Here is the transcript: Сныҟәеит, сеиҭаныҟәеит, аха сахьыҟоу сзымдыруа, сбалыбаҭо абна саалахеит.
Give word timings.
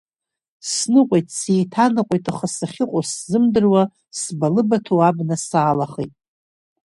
Сныҟәеит, 0.73 1.27
сеиҭаныҟәеит, 1.37 2.25
аха 2.31 2.47
сахьыҟоу 2.55 3.03
сзымдыруа, 3.09 3.83
сбалыбаҭо 4.21 4.95
абна 5.07 5.35
саалахеит. 5.45 6.13